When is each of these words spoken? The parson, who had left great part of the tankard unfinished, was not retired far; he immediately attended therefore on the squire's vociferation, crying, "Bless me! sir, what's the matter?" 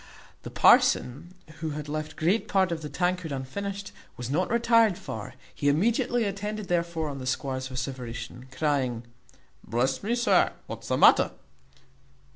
The 0.41 0.49
parson, 0.49 1.35
who 1.59 1.69
had 1.77 1.87
left 1.87 2.15
great 2.15 2.47
part 2.47 2.71
of 2.71 2.81
the 2.81 2.89
tankard 2.89 3.31
unfinished, 3.31 3.91
was 4.17 4.31
not 4.31 4.49
retired 4.49 4.97
far; 4.97 5.35
he 5.53 5.69
immediately 5.69 6.23
attended 6.23 6.69
therefore 6.69 7.07
on 7.07 7.19
the 7.19 7.27
squire's 7.27 7.67
vociferation, 7.67 8.47
crying, 8.51 9.03
"Bless 9.63 10.01
me! 10.01 10.15
sir, 10.15 10.53
what's 10.65 10.87
the 10.87 10.97
matter?" 10.97 11.29